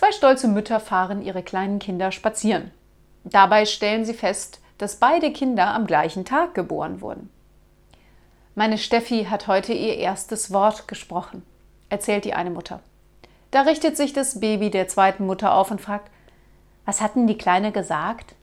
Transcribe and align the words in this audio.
Zwei 0.00 0.12
stolze 0.12 0.48
Mütter 0.48 0.80
fahren 0.80 1.20
ihre 1.20 1.42
kleinen 1.42 1.78
Kinder 1.78 2.10
spazieren. 2.10 2.70
Dabei 3.24 3.66
stellen 3.66 4.06
sie 4.06 4.14
fest, 4.14 4.62
dass 4.78 4.96
beide 4.96 5.30
Kinder 5.30 5.74
am 5.74 5.86
gleichen 5.86 6.24
Tag 6.24 6.54
geboren 6.54 7.02
wurden. 7.02 7.28
Meine 8.54 8.78
Steffi 8.78 9.24
hat 9.24 9.46
heute 9.46 9.74
ihr 9.74 9.98
erstes 9.98 10.54
Wort 10.54 10.88
gesprochen, 10.88 11.42
erzählt 11.90 12.24
die 12.24 12.32
eine 12.32 12.48
Mutter. 12.48 12.80
Da 13.50 13.60
richtet 13.60 13.98
sich 13.98 14.14
das 14.14 14.40
Baby 14.40 14.70
der 14.70 14.88
zweiten 14.88 15.26
Mutter 15.26 15.52
auf 15.52 15.70
und 15.70 15.82
fragt, 15.82 16.10
was 16.86 17.02
hat 17.02 17.14
denn 17.14 17.26
die 17.26 17.36
Kleine 17.36 17.70
gesagt? 17.70 18.34